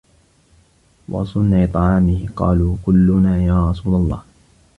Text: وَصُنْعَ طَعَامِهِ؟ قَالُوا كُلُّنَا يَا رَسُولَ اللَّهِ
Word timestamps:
وَصُنْعَ 1.09 1.65
طَعَامِهِ؟ 1.65 2.25
قَالُوا 2.35 2.75
كُلُّنَا 2.85 3.43
يَا 3.43 3.69
رَسُولَ 3.69 3.95
اللَّهِ 3.95 4.21